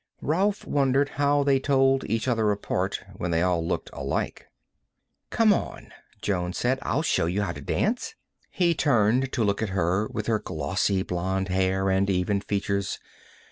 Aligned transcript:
Rolf 0.23 0.65
wondered 0.65 1.09
how 1.09 1.43
they 1.43 1.59
told 1.59 2.05
each 2.09 2.27
other 2.27 2.49
apart 2.49 3.03
when 3.17 3.29
they 3.29 3.43
all 3.43 3.63
looked 3.63 3.91
alike. 3.93 4.47
"Come 5.29 5.53
on," 5.53 5.91
Jonne 6.23 6.53
said. 6.55 6.79
"I'll 6.81 7.03
show 7.03 7.27
you 7.27 7.43
how 7.43 7.51
to 7.51 7.61
dance." 7.61 8.15
He 8.49 8.73
turned 8.73 9.31
to 9.31 9.43
look 9.43 9.61
at 9.61 9.69
her, 9.77 10.07
with 10.07 10.25
her 10.25 10.39
glossy 10.39 11.03
blonde 11.03 11.49
hair 11.49 11.91
and 11.91 12.09
even 12.09 12.41
features. 12.41 12.99